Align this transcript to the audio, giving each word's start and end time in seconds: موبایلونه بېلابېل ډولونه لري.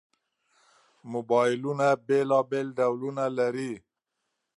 موبایلونه 1.11 1.87
بېلابېل 2.07 2.67
ډولونه 2.77 3.25
لري. 3.37 3.73